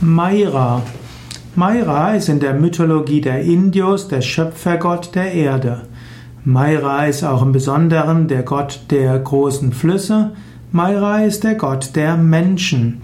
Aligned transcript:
Maira. 0.00 0.82
Maira 1.56 2.14
ist 2.14 2.28
in 2.28 2.38
der 2.38 2.54
Mythologie 2.54 3.20
der 3.20 3.42
Indios 3.42 4.06
der 4.06 4.20
Schöpfergott 4.20 5.16
der 5.16 5.32
Erde. 5.32 5.88
Maira 6.44 7.06
ist 7.06 7.24
auch 7.24 7.42
im 7.42 7.50
Besonderen 7.50 8.28
der 8.28 8.44
Gott 8.44 8.82
der 8.90 9.18
großen 9.18 9.72
Flüsse. 9.72 10.30
Maira 10.70 11.24
ist 11.24 11.42
der 11.42 11.56
Gott 11.56 11.96
der 11.96 12.16
Menschen. 12.16 13.02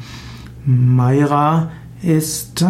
Maira 0.65 1.73
ist, 2.01 2.65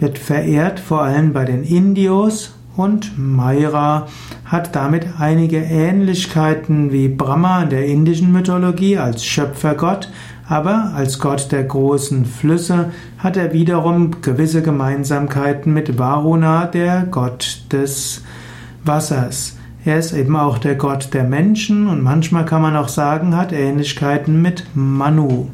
wird 0.00 0.18
verehrt 0.18 0.80
vor 0.80 1.02
allem 1.02 1.32
bei 1.32 1.44
den 1.44 1.62
Indios 1.62 2.54
und 2.76 3.16
Maira 3.16 4.08
hat 4.44 4.74
damit 4.74 5.06
einige 5.20 5.58
Ähnlichkeiten 5.58 6.90
wie 6.90 7.06
Brahma 7.06 7.62
in 7.62 7.70
der 7.70 7.86
indischen 7.86 8.32
Mythologie 8.32 8.98
als 8.98 9.24
Schöpfergott, 9.24 10.10
aber 10.48 10.92
als 10.94 11.18
Gott 11.18 11.52
der 11.52 11.64
großen 11.64 12.26
Flüsse 12.26 12.92
hat 13.18 13.36
er 13.36 13.52
wiederum 13.52 14.20
gewisse 14.20 14.62
Gemeinsamkeiten 14.62 15.72
mit 15.72 15.98
Varuna, 15.98 16.66
der 16.66 17.06
Gott 17.10 17.62
des 17.72 18.22
Wassers. 18.84 19.56
Er 19.86 19.98
ist 19.98 20.12
eben 20.12 20.36
auch 20.36 20.58
der 20.58 20.76
Gott 20.76 21.12
der 21.12 21.24
Menschen 21.24 21.88
und 21.88 22.02
manchmal 22.02 22.44
kann 22.44 22.62
man 22.62 22.76
auch 22.76 22.88
sagen, 22.88 23.36
hat 23.36 23.52
Ähnlichkeiten 23.52 24.40
mit 24.40 24.64
Manu. 24.74 25.48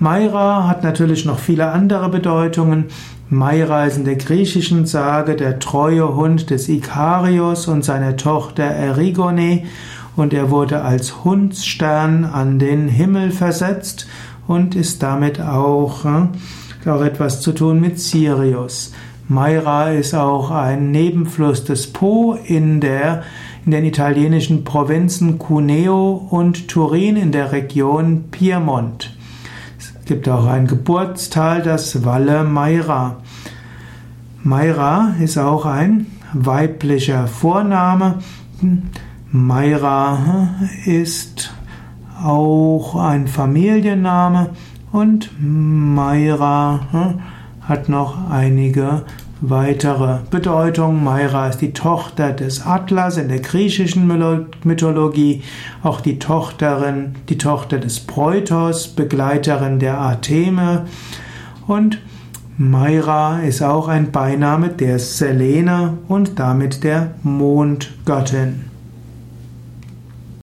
Maira 0.00 0.68
hat 0.68 0.84
natürlich 0.84 1.24
noch 1.24 1.38
viele 1.38 1.70
andere 1.72 2.08
Bedeutungen. 2.08 2.86
Maira 3.30 3.84
ist 3.84 3.96
in 3.96 4.04
der 4.04 4.16
griechischen 4.16 4.86
Sage 4.86 5.36
der 5.36 5.58
treue 5.58 6.14
Hund 6.14 6.50
des 6.50 6.68
Ikarios 6.68 7.66
und 7.66 7.84
seiner 7.84 8.16
Tochter 8.16 8.64
Erigone 8.64 9.64
und 10.18 10.34
er 10.34 10.50
wurde 10.50 10.82
als 10.82 11.24
Hundsstern 11.24 12.24
an 12.24 12.58
den 12.58 12.88
Himmel 12.88 13.30
versetzt 13.30 14.08
und 14.48 14.74
ist 14.74 15.02
damit 15.02 15.40
auch, 15.40 16.04
äh, 16.04 16.90
auch 16.90 17.02
etwas 17.02 17.40
zu 17.40 17.52
tun 17.52 17.80
mit 17.80 18.00
Sirius. 18.00 18.92
Maira 19.28 19.90
ist 19.90 20.14
auch 20.14 20.50
ein 20.50 20.90
Nebenfluss 20.90 21.64
des 21.64 21.92
Po 21.92 22.36
in 22.44 22.80
der 22.80 23.22
in 23.64 23.72
den 23.72 23.84
italienischen 23.84 24.64
Provinzen 24.64 25.38
Cuneo 25.38 26.26
und 26.30 26.68
Turin 26.68 27.16
in 27.16 27.32
der 27.32 27.52
Region 27.52 28.24
Piemont. 28.30 29.14
Es 29.78 29.92
gibt 30.06 30.26
auch 30.28 30.46
ein 30.46 30.66
Geburtstal, 30.66 31.62
das 31.62 32.04
Valle 32.04 32.44
Maira. 32.44 33.18
Maira 34.42 35.14
ist 35.20 35.36
auch 35.36 35.66
ein 35.66 36.06
weiblicher 36.32 37.26
Vorname. 37.26 38.20
Maira 39.30 40.54
ist 40.86 41.52
auch 42.24 42.96
ein 42.96 43.28
Familienname 43.28 44.50
und 44.90 45.30
Maira 45.38 47.18
hat 47.60 47.90
noch 47.90 48.30
einige 48.30 49.02
weitere 49.42 50.20
Bedeutungen. 50.30 51.04
Maira 51.04 51.48
ist 51.48 51.60
die 51.60 51.74
Tochter 51.74 52.32
des 52.32 52.64
Atlas 52.64 53.18
in 53.18 53.28
der 53.28 53.40
griechischen 53.40 54.06
Mythologie, 54.64 55.42
auch 55.82 56.00
die 56.00 56.18
Tochterin, 56.18 57.16
die 57.28 57.36
Tochter 57.36 57.78
des 57.78 58.00
Preutos, 58.00 58.88
Begleiterin 58.88 59.78
der 59.78 60.00
Atheme 60.00 60.86
und 61.66 61.98
Maira 62.56 63.40
ist 63.40 63.62
auch 63.62 63.88
ein 63.88 64.10
Beiname 64.10 64.70
der 64.70 64.98
Selene 64.98 65.98
und 66.08 66.38
damit 66.38 66.82
der 66.82 67.12
Mondgöttin. 67.22 68.77